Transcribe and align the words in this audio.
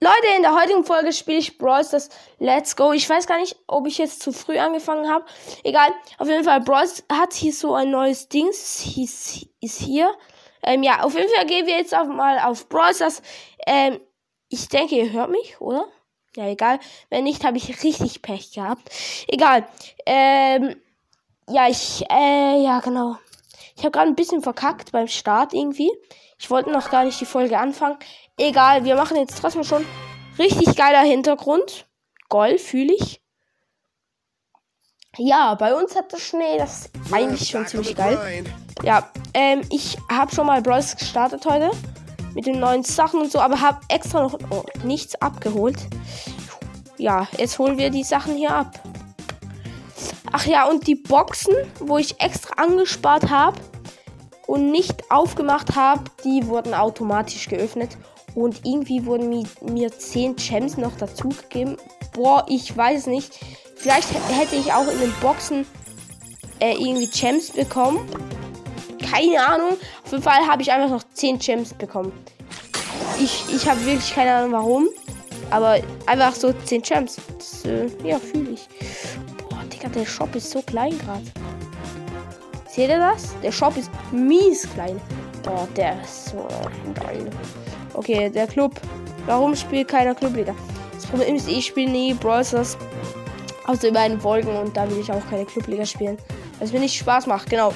Leute, 0.00 0.36
in 0.36 0.42
der 0.42 0.54
heutigen 0.54 0.84
Folge 0.84 1.12
spiele 1.12 1.38
ich 1.38 1.58
Brawl 1.58 1.84
Stars 1.84 2.08
Let's 2.38 2.76
Go. 2.76 2.92
Ich 2.92 3.10
weiß 3.10 3.26
gar 3.26 3.38
nicht, 3.38 3.56
ob 3.66 3.84
ich 3.88 3.98
jetzt 3.98 4.22
zu 4.22 4.32
früh 4.32 4.56
angefangen 4.56 5.10
habe. 5.10 5.24
Egal, 5.64 5.92
auf 6.18 6.28
jeden 6.28 6.44
Fall, 6.44 6.60
Brawl 6.60 6.86
hat 7.12 7.34
hier 7.34 7.52
so 7.52 7.74
ein 7.74 7.90
neues 7.90 8.28
Dings. 8.28 8.96
Ist, 8.96 9.46
ist 9.60 9.80
hier. 9.80 10.14
Ähm, 10.62 10.84
ja, 10.84 11.02
auf 11.02 11.14
jeden 11.14 11.28
Fall 11.32 11.46
gehen 11.46 11.66
wir 11.66 11.76
jetzt 11.76 11.96
auch 11.96 12.06
mal 12.06 12.38
auf 12.38 12.68
Brawl 12.68 12.94
Stars. 12.94 13.22
Ähm, 13.66 13.98
ich 14.48 14.68
denke, 14.68 14.94
ihr 14.94 15.10
hört 15.10 15.30
mich, 15.30 15.60
oder? 15.60 15.88
Ja, 16.36 16.46
egal. 16.46 16.78
Wenn 17.10 17.24
nicht, 17.24 17.44
habe 17.44 17.56
ich 17.56 17.82
richtig 17.82 18.22
Pech 18.22 18.52
gehabt. 18.52 18.90
Egal. 19.26 19.66
Ähm, 20.06 20.80
ja, 21.48 21.68
ich, 21.68 22.04
äh, 22.08 22.62
ja, 22.62 22.78
genau. 22.78 23.16
Ich 23.74 23.82
habe 23.82 23.90
gerade 23.90 24.08
ein 24.08 24.14
bisschen 24.16 24.42
verkackt 24.42 24.92
beim 24.92 25.08
Start 25.08 25.54
irgendwie. 25.54 25.90
Ich 26.38 26.50
wollte 26.50 26.70
noch 26.70 26.90
gar 26.90 27.04
nicht 27.04 27.20
die 27.20 27.26
Folge 27.26 27.58
anfangen. 27.58 27.98
Egal, 28.38 28.84
wir 28.84 28.94
machen 28.94 29.16
jetzt 29.16 29.40
trotzdem 29.40 29.64
schon 29.64 29.84
richtig 30.38 30.76
geiler 30.76 31.02
Hintergrund. 31.02 31.86
Gold 32.28 32.60
fühle 32.60 32.94
ich. 32.94 33.20
Ja, 35.16 35.54
bei 35.54 35.74
uns 35.74 35.96
hat 35.96 36.12
der 36.12 36.18
Schnee, 36.18 36.58
das 36.58 36.86
ist 36.86 37.12
eigentlich 37.12 37.48
schon 37.48 37.66
ziemlich 37.66 37.96
geil. 37.96 38.44
Ja, 38.84 39.10
ähm, 39.34 39.62
ich 39.70 39.98
habe 40.08 40.32
schon 40.32 40.46
mal 40.46 40.62
Bros 40.62 40.96
gestartet 40.96 41.44
heute 41.44 41.72
mit 42.34 42.46
den 42.46 42.60
neuen 42.60 42.84
Sachen 42.84 43.20
und 43.22 43.32
so, 43.32 43.40
aber 43.40 43.60
habe 43.60 43.80
extra 43.88 44.22
noch 44.22 44.38
oh, 44.50 44.64
nichts 44.84 45.16
abgeholt. 45.16 45.78
Ja, 46.96 47.26
jetzt 47.36 47.58
holen 47.58 47.78
wir 47.78 47.90
die 47.90 48.04
Sachen 48.04 48.36
hier 48.36 48.54
ab. 48.54 48.80
Ach 50.30 50.46
ja, 50.46 50.68
und 50.68 50.86
die 50.86 50.94
Boxen, 50.94 51.54
wo 51.80 51.98
ich 51.98 52.20
extra 52.20 52.62
angespart 52.62 53.30
habe 53.30 53.58
und 54.46 54.70
nicht 54.70 55.10
aufgemacht 55.10 55.74
habe, 55.74 56.04
die 56.22 56.46
wurden 56.46 56.74
automatisch 56.74 57.48
geöffnet. 57.48 57.96
Und 58.38 58.64
irgendwie 58.64 59.04
wurden 59.04 59.30
mir, 59.30 59.44
mir 59.62 59.90
10 59.90 60.36
Gems 60.36 60.76
noch 60.76 60.96
dazu 60.96 61.30
gegeben. 61.30 61.76
Boah, 62.12 62.46
ich 62.48 62.76
weiß 62.76 63.08
nicht. 63.08 63.36
Vielleicht 63.74 64.10
hätte 64.30 64.54
ich 64.54 64.72
auch 64.72 64.86
in 64.86 65.00
den 65.00 65.12
Boxen 65.20 65.66
äh, 66.60 66.74
irgendwie 66.74 67.08
Gems 67.08 67.50
bekommen. 67.50 68.08
Keine 69.02 69.44
Ahnung. 69.44 69.76
Auf 70.04 70.12
jeden 70.12 70.22
Fall 70.22 70.46
habe 70.46 70.62
ich 70.62 70.70
einfach 70.70 70.88
noch 70.88 71.02
10 71.14 71.40
Gems 71.40 71.74
bekommen. 71.74 72.12
Ich, 73.18 73.42
ich 73.52 73.68
habe 73.68 73.84
wirklich 73.84 74.14
keine 74.14 74.32
Ahnung 74.32 74.52
warum. 74.52 74.88
Aber 75.50 75.80
einfach 76.06 76.32
so 76.32 76.52
10 76.52 76.82
Gems. 76.82 77.16
Das, 77.38 77.64
äh, 77.64 77.88
ja, 78.04 78.20
fühle 78.20 78.50
ich. 78.50 78.68
Boah, 79.48 79.64
Digga, 79.64 79.88
der 79.88 80.06
Shop 80.06 80.32
ist 80.36 80.52
so 80.52 80.62
klein 80.62 80.96
gerade. 81.00 81.24
Seht 82.70 82.88
ihr 82.88 83.00
das? 83.00 83.34
Der 83.42 83.50
Shop 83.50 83.76
ist 83.76 83.90
mies 84.12 84.68
klein. 84.74 85.00
Boah, 85.42 85.66
der 85.74 86.00
ist 86.02 86.26
so 86.26 86.46
geil. 86.94 87.28
Okay, 87.94 88.30
der 88.30 88.46
Club. 88.46 88.80
Warum 89.26 89.54
spielt 89.54 89.88
keiner 89.88 90.14
Clubliga? 90.14 90.54
Das 90.94 91.06
Problem 91.06 91.36
ist, 91.36 91.48
ich 91.48 91.66
spiele 91.66 91.90
nie 91.90 92.14
Brawl. 92.14 92.40
Außer 92.40 93.88
über 93.88 94.00
einen 94.00 94.20
Folgen 94.20 94.56
und 94.56 94.76
da 94.76 94.90
will 94.90 94.98
ich 94.98 95.12
auch 95.12 95.22
keine 95.28 95.44
Clubliga 95.44 95.84
spielen. 95.84 96.16
Es 96.60 96.72
mir 96.72 96.80
nicht 96.80 96.98
Spaß 96.98 97.26
macht, 97.26 97.50
genau. 97.50 97.72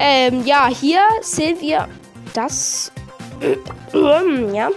Ähm, 0.00 0.44
ja, 0.44 0.68
hier 0.68 1.00
sehen 1.20 1.60
wir 1.60 1.88
das. 2.32 2.90
ja. 4.52 4.70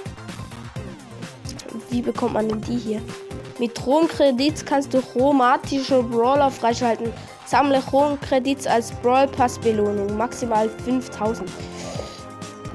Wie 1.90 2.02
bekommt 2.02 2.34
man 2.34 2.50
denn 2.50 2.62
die 2.62 2.78
hier? 2.78 3.02
Mit 3.60 3.80
Drohnenkredits 3.80 4.66
kannst 4.66 4.94
du 4.94 5.02
chromatische 5.02 6.04
Brawler 6.04 6.52
freischalten. 6.52 7.12
Sammle 7.46 7.80
Drohnenkredits 7.80 8.68
als 8.68 8.92
Brawl 8.92 9.28
Pass 9.28 9.58
Belohnung. 9.58 10.16
Maximal 10.18 10.70
5000. 10.70 11.50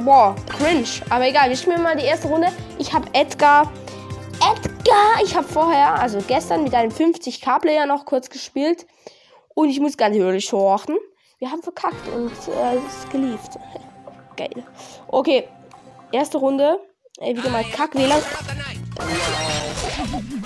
Boah, 0.00 0.34
cringe. 0.48 0.88
Aber 1.10 1.26
egal, 1.26 1.48
wir 1.48 1.56
spielen 1.56 1.82
mal 1.82 1.96
die 1.96 2.04
erste 2.04 2.28
Runde. 2.28 2.48
Ich 2.78 2.92
habe 2.92 3.06
Edgar. 3.12 3.70
Edgar! 4.40 5.22
Ich 5.24 5.36
habe 5.36 5.46
vorher, 5.46 6.00
also 6.00 6.18
gestern, 6.26 6.64
mit 6.64 6.74
einem 6.74 6.90
50k-Player 6.90 7.86
noch 7.86 8.04
kurz 8.04 8.28
gespielt. 8.30 8.86
Und 9.54 9.68
ich 9.68 9.80
muss 9.80 9.96
ganz 9.96 10.16
ehrlich 10.16 10.52
horchen. 10.52 10.96
Wir 11.38 11.50
haben 11.50 11.62
verkackt 11.62 12.08
und 12.14 12.30
äh, 12.30 12.76
es 12.76 12.98
ist 12.98 13.10
gelieft. 13.10 13.58
Geil. 14.36 14.64
Okay, 15.08 15.48
erste 16.10 16.38
Runde. 16.38 16.78
Ey, 17.18 17.36
wieder 17.36 17.50
mal 17.50 17.64
Kackwähler. 17.64 18.20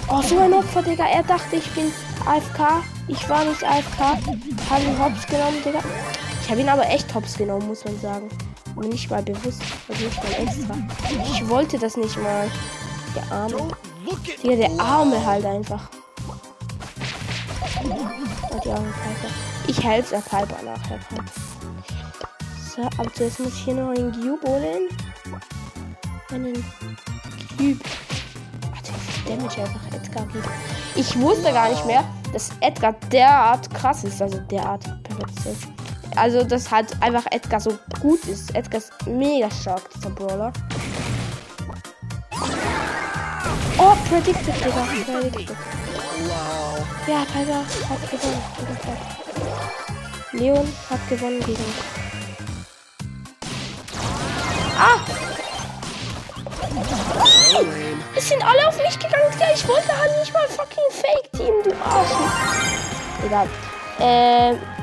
Oh, 0.08 0.22
so 0.22 0.38
ein 0.38 0.52
Opfer, 0.52 0.82
Digga. 0.82 1.06
Er 1.06 1.22
dachte, 1.22 1.56
ich 1.56 1.70
bin 1.70 1.92
AFK. 2.26 2.82
Ich 3.08 3.28
war 3.28 3.44
nicht 3.44 3.62
AFK. 3.62 4.00
Habe 4.70 4.82
ihn 4.82 4.98
hops 4.98 5.26
genommen, 5.26 5.62
Digga. 5.64 5.80
Ich 6.42 6.50
habe 6.50 6.60
ihn 6.60 6.68
aber 6.68 6.88
echt 6.88 7.14
hops 7.14 7.36
genommen, 7.36 7.68
muss 7.68 7.84
man 7.84 7.98
sagen. 8.00 8.28
Und 8.76 8.90
nicht 8.90 9.10
mal 9.10 9.22
bewusst. 9.22 9.62
Also 9.88 10.04
nicht 10.04 10.22
mal 10.22 10.32
extra. 10.32 10.76
Ich 11.24 11.48
wollte 11.48 11.78
das 11.78 11.96
nicht 11.96 12.16
mal. 12.18 12.50
Der 13.14 13.32
Arme. 13.34 13.68
Digga, 14.42 14.56
der 14.56 14.70
Arme 14.78 15.24
halt 15.24 15.46
einfach. 15.46 15.88
Oh, 17.84 18.60
die 18.62 18.70
arme 18.70 18.92
Piper. 18.92 19.32
Ich 19.66 19.82
helfe 19.82 20.16
der 20.16 20.20
Piper 20.20 20.62
nachher. 20.62 20.98
So, 22.74 22.82
aber 22.98 23.12
zuerst 23.14 23.40
muss 23.40 23.54
ich 23.54 23.64
hier 23.64 23.74
noch 23.74 23.88
einen 23.88 24.12
Cube 24.12 24.46
holen. 24.46 24.88
Einen 26.30 26.54
Cube. 27.56 27.80
Warte, 28.70 28.92
wie 29.24 29.30
Damage 29.30 29.62
einfach 29.62 29.86
Edgar 29.94 30.26
gibt. 30.26 30.48
Ich 30.94 31.18
wusste 31.18 31.52
gar 31.52 31.70
nicht 31.70 31.86
mehr, 31.86 32.04
dass 32.32 32.50
Edgar 32.60 32.92
derart 33.10 33.72
krass 33.72 34.04
ist. 34.04 34.20
Also 34.20 34.38
derart 34.40 34.84
perfekt 35.02 35.46
ist. 35.46 35.85
Also, 36.16 36.42
dass 36.42 36.70
halt 36.70 37.00
einfach 37.02 37.26
Edgar 37.30 37.60
so 37.60 37.78
gut 38.00 38.24
ist. 38.24 38.54
Edgar 38.54 38.78
ist 38.78 38.90
mega 39.06 39.50
stark, 39.50 39.82
dieser 39.94 40.10
Brawler. 40.10 40.52
Oh, 43.78 43.92
predicted, 44.08 44.54
Digga. 44.56 44.86
Predicted. 45.20 45.56
Ja, 47.06 47.24
Piper 47.26 47.58
hat 47.58 48.10
gewonnen. 48.10 48.42
Leon 50.32 50.72
hat 50.88 51.08
gewonnen 51.08 51.40
gegen. 51.40 51.64
Ah! 54.78 54.98
Es 58.16 58.28
sind 58.28 58.42
alle 58.42 58.68
auf 58.68 58.78
mich 58.78 58.98
gegangen, 58.98 59.30
Digga. 59.34 59.46
Ich 59.54 59.68
wollte 59.68 59.98
halt 59.98 60.18
nicht 60.18 60.32
mal 60.32 60.48
fucking 60.48 60.90
Fake-Team, 60.90 61.54
du 61.62 61.70
Arsch. 61.84 62.10
Egal. 63.26 63.48
Ähm. 64.00 64.75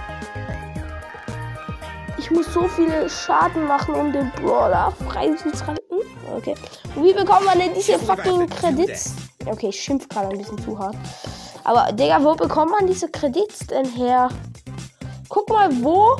Ich 2.24 2.32
muss 2.32 2.54
so 2.54 2.70
viel 2.70 3.10
Schaden 3.10 3.68
machen, 3.68 3.96
um 3.96 4.14
den 4.14 4.32
Brawler 4.32 4.94
freizuschalten. 5.10 5.98
Okay. 6.38 6.56
Und 6.96 7.04
wie 7.04 7.14
bekommt 7.14 7.44
man 7.44 7.60
denn 7.60 7.74
diese 7.74 8.00
fucking 8.00 8.50
Kredits? 8.50 9.14
Okay, 9.46 9.68
ich 9.68 9.82
schimpf 9.82 10.08
gerade 10.08 10.30
ein 10.30 10.38
bisschen 10.38 10.58
zu 10.64 10.80
hart. 10.80 10.96
Aber, 11.66 11.92
Digga, 11.92 12.24
wo 12.24 12.34
bekommt 12.34 12.72
man 12.72 12.88
diese 12.88 13.10
Kredits 13.10 13.68
denn 13.68 13.86
her? 13.86 14.30
Guck 15.28 15.50
mal, 15.50 15.70
wo. 15.84 16.16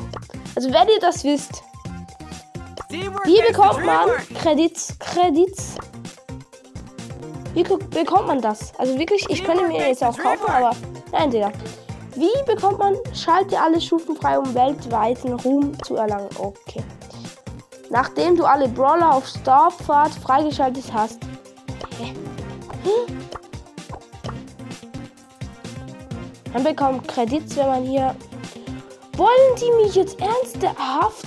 Also, 0.54 0.70
wenn 0.70 0.88
ihr 0.88 1.00
das 1.00 1.24
wisst. 1.24 1.62
Wie 2.90 3.40
bekommt 3.48 3.86
man 3.86 4.10
Kredits? 4.42 4.94
Kredits? 4.98 5.76
Wie 7.54 7.62
bekommt 7.62 8.26
man 8.26 8.42
das? 8.42 8.74
Also 8.78 8.98
wirklich, 8.98 9.24
ich 9.30 9.42
könnte 9.42 9.66
mir 9.66 9.88
jetzt 9.88 10.04
auch 10.04 10.16
kaufen, 10.18 10.48
aber 10.48 10.72
nein, 11.12 11.30
Digga. 11.30 11.50
Wie 12.16 12.30
bekommt 12.46 12.78
man, 12.78 12.96
schalte 13.12 13.60
alle 13.60 13.80
Stufen 13.80 14.14
frei, 14.16 14.38
um 14.38 14.54
weltweiten 14.54 15.32
Ruhm 15.34 15.72
zu 15.82 15.96
erlangen? 15.96 16.28
Okay. 16.38 16.82
Nachdem 17.90 18.36
du 18.36 18.44
alle 18.44 18.68
Brawler 18.68 19.14
auf 19.14 19.26
Starpfad 19.26 20.12
freigeschaltet 20.12 20.84
hast. 20.92 21.18
Hä? 21.98 22.14
Man 26.52 26.62
bekommt 26.62 27.08
Kredits, 27.08 27.56
wenn 27.56 27.66
man 27.66 27.82
hier. 27.82 28.14
Wollen 29.16 29.56
die 29.60 29.84
mich 29.84 29.96
jetzt 29.96 30.18
ernsthaft? 30.20 31.26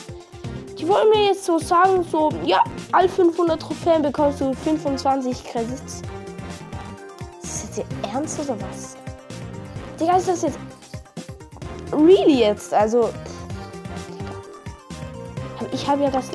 Die 0.77 0.87
wollen 0.87 1.09
mir 1.09 1.25
jetzt 1.25 1.43
so 1.43 1.57
sagen, 1.57 2.05
so, 2.09 2.31
ja, 2.45 2.63
all 2.93 3.09
500 3.09 3.61
Trophäen 3.61 4.01
bekommst 4.01 4.39
du 4.39 4.53
25 4.53 5.43
Kredits. 5.43 6.01
Ist 7.43 7.69
das 7.69 7.77
jetzt 7.77 7.89
ernst 8.13 8.39
oder 8.39 8.57
was? 8.61 8.95
Digga, 9.99 10.17
ist 10.17 10.27
das 10.27 10.43
jetzt 10.43 10.59
really 11.97 12.39
jetzt? 12.39 12.73
Also, 12.73 13.09
ich 15.71 15.87
habe 15.87 16.03
ja 16.03 16.09
das. 16.09 16.29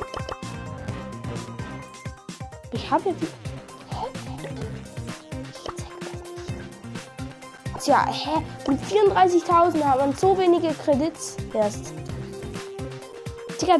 Ich 2.71 2.89
habe 2.91 3.09
ja. 3.09 3.15
Tja, 7.79 8.05
hä? 8.07 8.41
Mit 8.69 8.79
34.000 8.81 9.83
hat 9.83 9.99
man 9.99 10.15
so 10.15 10.37
wenige 10.37 10.73
Kredits 10.73 11.35
erst. 11.53 11.93
Digga, 13.61 13.77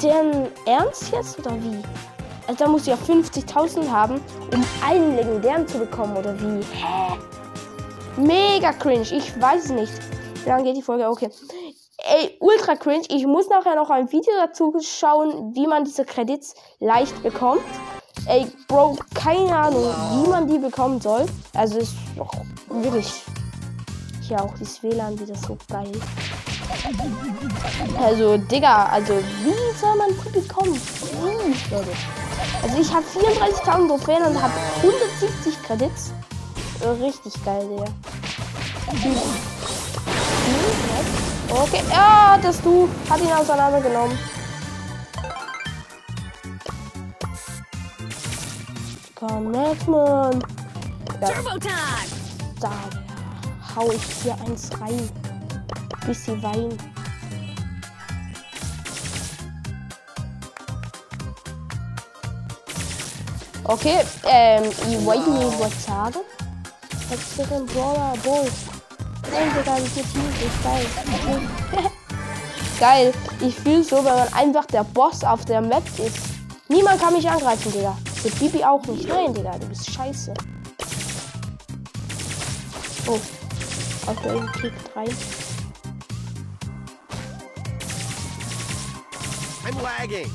deren 0.00 0.48
Ernst 0.66 1.12
jetzt 1.12 1.38
oder 1.40 1.56
wie? 1.56 1.82
Also 2.46 2.64
da 2.64 2.70
muss 2.70 2.82
ich 2.82 2.88
ja 2.88 2.94
50.000 2.94 3.90
haben, 3.90 4.20
um 4.52 4.64
einen 4.84 5.16
legendären 5.16 5.66
zu 5.66 5.78
bekommen 5.78 6.16
oder 6.16 6.38
wie? 6.40 6.60
Hä? 6.74 7.18
Mega 8.16 8.72
cringe. 8.72 9.02
Ich 9.12 9.40
weiß 9.40 9.70
nicht. 9.70 9.92
Wie 10.42 10.48
lange 10.48 10.64
geht 10.64 10.76
die 10.76 10.82
Folge? 10.82 11.08
Okay. 11.08 11.30
Ey, 11.98 12.36
ultra 12.40 12.76
cringe. 12.76 13.04
Ich 13.08 13.26
muss 13.26 13.48
nachher 13.48 13.76
noch 13.76 13.90
ein 13.90 14.10
Video 14.10 14.32
dazu 14.38 14.74
schauen, 14.80 15.54
wie 15.54 15.66
man 15.66 15.84
diese 15.84 16.04
Kredits 16.04 16.54
leicht 16.78 17.22
bekommt. 17.22 17.62
Ey, 18.26 18.46
Bro, 18.68 18.96
keine 19.14 19.54
Ahnung, 19.54 19.84
wie 19.84 20.28
man 20.28 20.46
die 20.46 20.58
bekommen 20.58 21.00
soll. 21.00 21.26
Also 21.54 21.78
ist 21.78 21.94
doch 22.16 22.32
wirklich. 22.68 23.22
Hier 24.26 24.42
auch 24.42 24.54
das 24.58 24.82
WLAN 24.82 25.18
wieder 25.18 25.34
so 25.34 25.58
geil. 25.68 25.90
Also, 28.00 28.36
Digga, 28.36 28.86
also 28.86 29.14
wie 29.42 29.78
soll 29.78 29.96
man 29.96 30.10
die 30.10 30.40
bekommen? 30.40 30.80
Also 32.62 32.78
ich 32.78 32.92
habe 32.94 33.04
34.000 33.04 33.88
Trophäen 33.88 34.22
und 34.22 34.40
habe 34.40 34.54
170 34.76 35.62
Kredits. 35.64 36.12
Richtig 37.02 37.34
geil, 37.44 37.68
Digga. 37.68 37.86
Okay, 41.50 41.82
ja, 41.90 42.38
das 42.40 42.60
du 42.62 42.88
hat 43.08 43.20
ihn 43.20 43.32
auseinandergenommen. 43.32 44.18
Komm, 49.14 49.50
Netman. 49.50 50.42
Ja. 51.20 51.28
Da 52.60 52.72
hau 53.76 53.90
ich 53.92 54.02
hier 54.22 54.34
eins 54.46 54.70
rein. 54.80 55.10
Bis 56.06 56.24
sie 56.24 56.42
weinen. 56.42 56.78
Okay, 63.64 64.00
ähm, 64.24 64.64
ich 64.64 65.04
wollte 65.04 65.30
nicht 65.30 65.60
was 65.60 65.84
sagen. 65.84 66.20
Was 67.08 67.18
ist 67.18 67.50
denn 67.50 67.66
Brawler 67.66 68.14
Bull? 68.24 68.48
Nein, 69.32 69.50
Digga, 69.56 69.76
das 69.76 69.84
ist 69.84 69.96
nicht 69.96 70.62
geil. 70.64 70.86
geil. 72.80 73.12
Ich 73.40 73.54
fühle 73.54 73.84
so, 73.84 73.96
wenn 73.98 74.14
man 74.14 74.32
einfach 74.32 74.66
der 74.66 74.84
Boss 74.84 75.22
auf 75.22 75.44
der 75.44 75.60
Map 75.60 75.84
ist. 75.98 76.18
Niemand 76.68 77.00
kann 77.00 77.14
mich 77.14 77.28
angreifen, 77.28 77.72
Digga. 77.72 77.96
Der 78.24 78.30
Bibi 78.30 78.64
auch 78.64 78.84
nicht. 78.86 79.08
Nein, 79.08 79.32
Digga, 79.32 79.58
du 79.58 79.66
bist 79.66 79.90
scheiße. 79.90 80.34
Oh. 83.06 83.18
Auf 84.06 84.16
der 84.22 84.34
Kick 84.60 84.72
3. 84.94 85.04
I'm 89.64 89.82
lagging. 89.82 90.30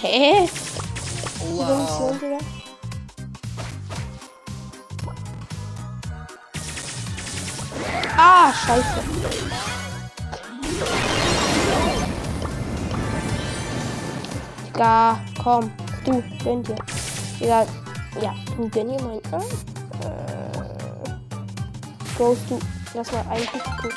Hä? 0.00 0.48
Wow. 1.40 2.63
Scheiße. 8.52 9.02
Digga, 14.66 15.18
komm. 15.42 15.70
Du, 16.04 16.22
gönn 16.42 16.62
dir. 16.62 16.76
Digga, 17.40 17.66
ja, 18.20 18.34
du 18.56 18.68
gönn 18.68 18.88
dir 18.88 19.02
mein. 19.02 19.18
Äh, 19.18 19.40
Ghost, 22.18 22.42
du, 22.48 22.58
lass 22.94 23.12
mal 23.12 23.24
einen 23.30 23.46
gucken. 23.46 23.90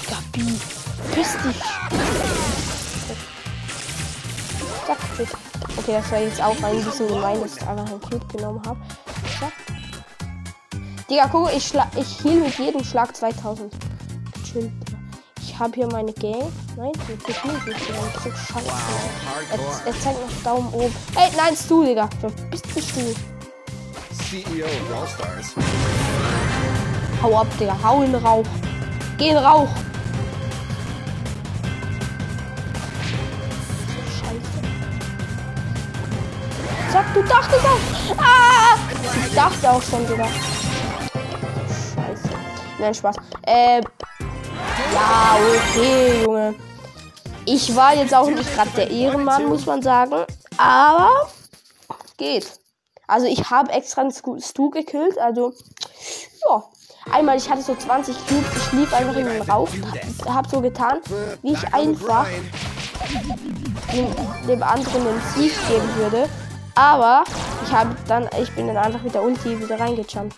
Digga, 0.00 0.18
B, 0.32 0.40
piss 1.14 1.36
dich. 1.44 1.62
Zack, 4.86 4.98
Okay, 5.78 5.92
das 5.92 6.12
war 6.12 6.18
jetzt 6.18 6.42
auch 6.42 6.62
ein 6.62 6.84
bisschen 6.84 7.08
gemein, 7.08 7.40
dass 7.40 7.56
ich 7.56 7.66
einfach 7.66 7.86
einen 7.86 8.00
Cube 8.00 8.26
genommen 8.28 8.62
habe. 8.66 8.78
Digga, 11.12 11.28
guck, 11.30 11.54
ich, 11.54 11.66
schlag, 11.66 11.88
ich 11.94 12.24
heal 12.24 12.40
mit 12.40 12.58
jedem 12.58 12.82
Schlag 12.82 13.14
2000. 13.14 13.70
Chill. 14.50 14.72
Ich 15.42 15.58
habe 15.58 15.74
hier 15.74 15.86
meine 15.88 16.10
Gang. 16.14 16.50
Nein, 16.74 16.90
ich 16.94 17.02
bin 17.02 17.18
nicht 17.26 17.84
so 17.84 18.30
scheiße. 18.30 18.66
Er, 19.50 19.58
er 19.92 20.00
zeigt 20.00 20.18
noch 20.22 20.42
Daumen 20.42 20.72
oben. 20.72 20.94
Ey, 21.14 21.28
nein, 21.36 21.54
du, 21.68 21.84
Digga. 21.84 22.08
Bist 22.50 22.64
du 22.64 22.80
du? 22.80 23.14
CEO 24.24 24.64
of 24.64 25.00
All 25.02 25.06
Stars. 25.06 25.54
Hau 27.22 27.36
ab, 27.36 27.46
Digga. 27.60 27.76
Hau 27.84 28.00
in 28.00 28.14
Rauch. 28.14 28.46
Geh 29.18 29.28
in 29.28 29.36
Rauch. 29.36 29.68
Scheiße. 34.18 34.62
Sag, 36.90 37.12
du 37.12 37.22
dachtest 37.22 37.66
auch. 37.66 38.16
Ah! 38.16 38.78
Ich 39.26 39.34
dachte 39.34 39.70
auch 39.70 39.82
schon, 39.82 40.06
Digga. 40.08 40.26
Nein, 42.82 42.94
Spaß. 42.94 43.14
Äh, 43.46 43.80
ja, 44.92 45.36
okay, 45.36 46.24
Junge. 46.24 46.56
Ich 47.44 47.76
war 47.76 47.94
jetzt 47.94 48.12
auch 48.12 48.26
nicht 48.26 48.52
gerade 48.52 48.70
der 48.70 48.90
Ehrenmann, 48.90 49.48
muss 49.48 49.66
man 49.66 49.80
sagen. 49.82 50.26
Aber 50.58 51.28
geht. 52.16 52.58
Also 53.06 53.28
ich 53.28 53.48
habe 53.50 53.70
extra 53.70 54.00
einen 54.00 54.10
Stu 54.10 54.70
gekillt. 54.70 55.16
Also, 55.16 55.52
ja. 56.48 56.64
Einmal, 57.12 57.36
ich 57.36 57.48
hatte 57.48 57.62
so 57.62 57.76
20 57.76 58.16
Cubes, 58.26 58.46
ich 58.56 58.72
lief 58.72 58.92
einfach 58.92 59.16
in 59.16 59.26
den 59.26 59.42
Rauch, 59.42 59.68
hab 60.26 60.48
so 60.48 60.60
getan, 60.60 60.98
wie 61.42 61.52
ich 61.52 61.74
einfach 61.74 62.26
dem, 63.92 64.06
dem 64.48 64.62
anderen 64.62 65.04
den 65.04 65.20
Sieg 65.34 65.52
geben 65.68 65.88
würde. 65.96 66.28
Aber 66.74 67.22
ich 67.64 67.72
habe 67.72 67.94
dann, 68.08 68.28
ich 68.40 68.52
bin 68.56 68.66
dann 68.66 68.76
einfach 68.76 69.02
mit 69.02 69.14
der 69.14 69.22
Ulti 69.22 69.60
wieder 69.60 69.78
reingejumpt 69.78 70.34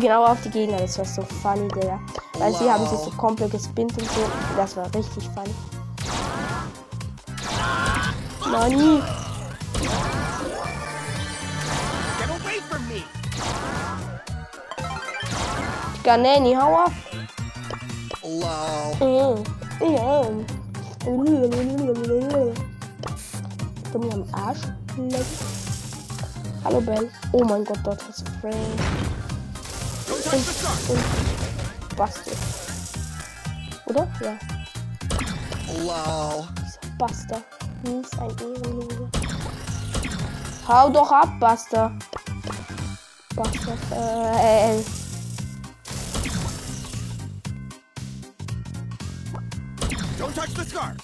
genau 0.00 0.24
auf 0.24 0.40
die 0.42 0.50
Gegner. 0.50 0.78
Das 0.78 0.98
war 0.98 1.04
so 1.04 1.22
funny, 1.22 1.68
der. 1.68 1.98
Weil 2.38 2.52
wow. 2.52 2.58
sie 2.58 2.70
haben 2.70 2.86
sich 2.86 2.98
so 2.98 3.10
komplett 3.10 3.52
gespinnt 3.52 3.96
und 3.98 4.08
so. 4.10 4.20
Das 4.56 4.76
war 4.76 4.92
richtig 4.94 5.28
funny. 5.30 5.54
Nani. 8.50 9.02
Ganeni, 16.04 16.54
hau 16.54 16.84
ab. 16.84 16.92
Wow. 18.22 19.42
Ja. 19.80 20.22
Du 23.92 23.98
mir 23.98 24.12
am 24.14 24.24
Arsch. 24.32 24.60
Hallo 26.64 26.80
Bell. 26.80 27.10
Oh 27.32 27.44
mein 27.44 27.64
Gott, 27.64 27.78
dort 27.84 28.02
ist 28.08 28.24
Frank 28.40 29.15
und, 30.08 31.96
Basti. 31.96 32.30
Oder? 33.86 34.08
Ja. 34.20 34.38
Wow. 35.82 36.46
Dieser 36.58 36.80
Buster. 36.98 37.42
Mies 37.82 38.10
ein 38.18 38.30
Ehrenlose. 38.30 39.08
Hau 40.68 40.90
doch 40.90 41.10
ab, 41.10 41.28
Buster. 41.40 41.92
Buster. 43.34 43.76
Äh, 43.92 44.82
Don't 50.18 50.34
touch 50.34 50.48
the 50.56 50.64
scarf. 50.64 50.96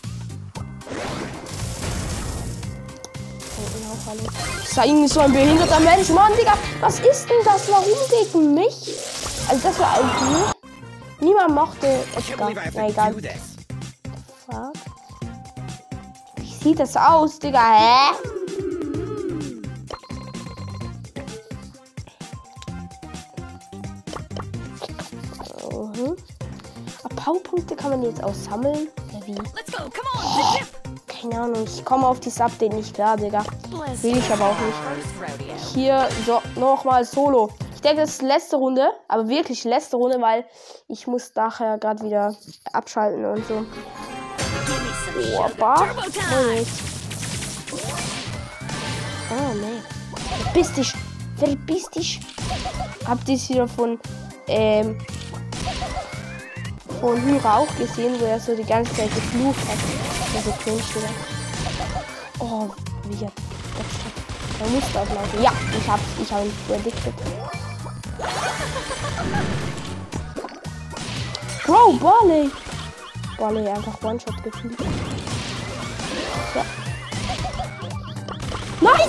Alle. 4.08 4.22
Sein 4.66 5.08
so 5.08 5.20
ein 5.20 5.32
behinderter 5.32 5.80
Mensch. 5.80 6.08
Mann, 6.10 6.32
Digga, 6.38 6.54
was 6.80 7.00
ist 7.00 7.28
denn 7.28 7.44
das? 7.44 7.70
Warum 7.70 7.84
gegen 8.10 8.54
mich? 8.54 8.94
Also 9.48 9.68
das 9.68 9.78
war 9.78 9.94
eigentlich. 9.94 10.52
Niemand 11.20 11.54
mochte 11.54 12.04
Edgar. 12.16 12.52
Na 12.74 12.88
egal. 12.88 13.14
Fuck. 13.14 14.72
Wie 16.36 16.64
sieht 16.64 16.80
das 16.80 16.96
aus, 16.96 17.38
Digga? 17.38 17.60
Hä? 17.60 18.12
Mhm. 25.72 26.16
Powerpunkte 27.24 27.76
kann 27.76 27.90
man 27.90 28.02
jetzt 28.02 28.22
auch 28.22 28.34
sammeln. 28.34 28.88
Oder 29.12 29.26
wie? 29.26 29.32
Let's 29.32 29.70
go, 29.70 29.84
come 29.84 30.08
on, 30.14 30.66
keine 31.22 31.40
Ahnung, 31.40 31.64
ich 31.64 31.84
komme 31.84 32.06
auf 32.06 32.18
dieses 32.20 32.40
Update 32.40 32.72
nicht 32.72 32.94
klar, 32.94 33.16
Digga. 33.16 33.44
Will 34.02 34.16
ich 34.16 34.30
aber 34.30 34.46
auch 34.46 34.56
nicht. 34.58 35.72
Hier, 35.72 36.08
so, 36.26 36.40
nochmal 36.58 37.04
Solo. 37.04 37.50
Ich 37.74 37.80
denke, 37.80 38.02
das 38.02 38.10
ist 38.10 38.22
letzte 38.22 38.56
Runde, 38.56 38.88
aber 39.08 39.28
wirklich 39.28 39.62
letzte 39.64 39.96
Runde, 39.96 40.20
weil 40.20 40.44
ich 40.88 41.06
muss 41.06 41.32
nachher 41.34 41.78
gerade 41.78 42.04
wieder 42.04 42.34
abschalten 42.72 43.24
und 43.24 43.46
so. 43.46 43.64
Opa. 45.38 45.86
Nee. 46.46 46.66
Oh, 49.30 49.54
nee. 49.54 49.80
Verpiss 50.42 50.72
dich. 50.72 50.92
Verpiss 51.36 51.90
dich. 51.90 52.20
Habt 53.06 53.28
ihr 53.28 53.36
es 53.36 53.48
wieder 53.48 53.68
von, 53.68 53.98
ähm, 54.48 54.98
von 57.02 57.20
Hyra 57.20 57.56
auch 57.58 57.76
gesehen, 57.76 58.14
wo 58.20 58.26
er 58.26 58.38
so 58.38 58.54
die 58.54 58.64
ganze 58.64 58.94
Zeit 58.94 59.12
geflucht 59.12 59.58
hat. 59.68 59.76
Das 60.32 60.36
ist 60.36 60.44
so 60.44 60.52
cringe, 60.62 60.78
wieder. 60.78 61.08
Oh, 62.38 62.70
wie 63.08 63.24
er 63.24 63.32
Er 64.60 64.68
muss 64.68 64.84
auflaufen. 64.84 65.42
Ja, 65.42 65.52
ich 65.76 65.90
hab's. 65.90 66.02
Ich 66.22 66.32
habe 66.32 66.44
ihn 66.44 66.54
predicted. 66.68 67.14
Bro, 71.66 71.92
Barley. 71.94 72.50
Barley 73.36 73.68
einfach 73.68 74.00
One-Shot 74.04 74.40
gefühlt. 74.44 74.78
Ja. 76.54 76.64
Nein! 78.80 79.08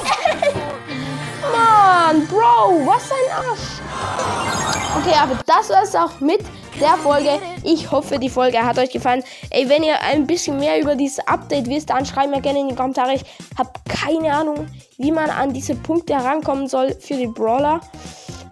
Mann, 1.52 2.28
Bro, 2.28 2.88
was 2.88 3.12
ein 3.12 3.32
Arsch. 3.38 4.53
Okay, 4.96 5.16
aber 5.20 5.40
das 5.46 5.70
war 5.70 5.84
es 5.84 5.96
auch 5.96 6.20
mit 6.20 6.42
der 6.80 6.96
Folge. 6.98 7.40
Ich 7.64 7.90
hoffe, 7.90 8.20
die 8.20 8.30
Folge 8.30 8.64
hat 8.64 8.78
euch 8.78 8.92
gefallen. 8.92 9.24
Ey, 9.50 9.68
wenn 9.68 9.84
ihr 9.84 10.00
ein 10.02 10.28
bisschen 10.28 10.60
mehr 10.60 10.80
über 10.80 10.96
dieses 10.96 11.20
Update 11.28 11.68
wisst, 11.68 11.90
dann 11.90 12.06
schreibt 12.06 12.30
mir 12.30 12.42
gerne 12.42 12.60
in 12.60 12.70
die 12.70 12.76
Kommentare. 12.76 13.16
Ich 13.16 13.24
habe 13.58 13.72
keine 13.90 14.34
Ahnung, 14.34 14.68
wie 14.98 15.12
man 15.12 15.30
an 15.30 15.52
diese 15.52 15.76
Punkte 15.76 16.14
herankommen 16.14 16.68
soll 16.68 16.94
für 17.00 17.16
die 17.16 17.28
Brawler. 17.28 17.82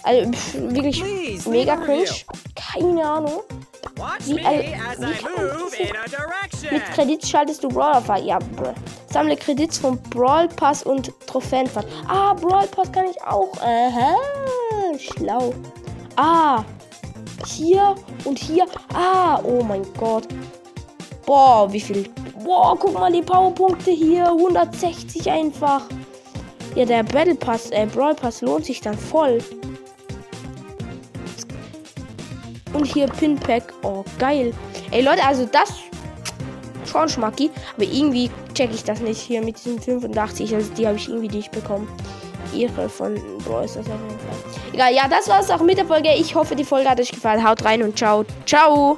Also 0.03 0.31
pff, 0.31 0.55
wirklich 0.55 1.03
mega 1.45 1.75
cringe. 1.77 2.09
Keine 2.55 3.05
Ahnung. 3.05 3.41
Wie, 4.25 4.39
äh, 4.39 4.73
wie 4.97 6.71
mit 6.71 6.85
Kredit 6.93 7.27
schaltest 7.27 7.63
du 7.63 7.69
Brawler 7.69 8.01
frei. 8.01 8.21
Ja, 8.21 8.39
bro. 8.55 8.73
Sammle 9.11 9.35
Kredits 9.35 9.77
vom 9.77 10.01
Brawl 10.09 10.47
Pass 10.47 10.83
und 10.83 11.11
Trophäenfahrt. 11.27 11.85
Ah, 12.07 12.33
Brawl 12.33 12.67
Pass 12.67 12.91
kann 12.91 13.05
ich 13.05 13.21
auch. 13.21 13.51
Aha, 13.61 14.15
schlau. 14.97 15.53
Ah, 16.15 16.63
hier 17.45 17.95
und 18.25 18.37
hier. 18.39 18.65
Ah, 18.93 19.39
oh 19.43 19.63
mein 19.63 19.85
Gott. 19.97 20.27
Boah, 21.25 21.71
wie 21.71 21.79
viel. 21.79 22.09
Boah, 22.43 22.77
guck 22.77 22.93
mal 22.93 23.11
die 23.11 23.21
Powerpunkte 23.21 23.91
hier. 23.91 24.27
160 24.27 25.29
einfach. 25.29 25.83
Ja, 26.75 26.85
der 26.85 27.03
Battle 27.03 27.35
Pass, 27.35 27.69
äh, 27.71 27.85
Brawl 27.85 28.15
Pass 28.15 28.41
lohnt 28.41 28.65
sich 28.65 28.81
dann 28.81 28.97
voll. 28.97 29.39
Und 32.73 32.85
hier 32.85 33.07
Pinpack. 33.07 33.73
Oh, 33.83 34.03
geil. 34.17 34.53
Ey, 34.91 35.01
Leute, 35.01 35.23
also 35.23 35.45
das 35.45 35.73
schon 36.91 37.09
schmacki. 37.09 37.49
Aber 37.75 37.85
irgendwie 37.85 38.29
check 38.53 38.71
ich 38.73 38.83
das 38.83 38.99
nicht 39.01 39.19
hier 39.19 39.43
mit 39.43 39.57
diesen 39.57 39.79
85. 39.79 40.55
Also 40.55 40.71
die 40.73 40.87
habe 40.87 40.97
ich 40.97 41.07
irgendwie 41.07 41.35
nicht 41.35 41.51
bekommen. 41.51 41.87
Ihre 42.53 42.89
von 42.89 43.15
Brawl 43.45 43.65
ist 43.65 43.75
das 43.75 43.85
auf 43.87 43.99
jeden 44.07 44.19
Fall. 44.19 44.30
Egal, 44.73 44.93
ja, 44.93 45.07
das 45.09 45.27
war 45.27 45.39
es 45.41 45.49
auch 45.49 45.61
mit 45.61 45.77
der 45.77 45.85
Folge. 45.85 46.09
Ich 46.15 46.35
hoffe, 46.35 46.55
die 46.55 46.63
Folge 46.63 46.89
hat 46.89 46.99
euch 46.99 47.11
gefallen. 47.11 47.47
Haut 47.47 47.63
rein 47.65 47.83
und 47.83 47.97
ciao. 47.97 48.25
Ciao. 48.45 48.97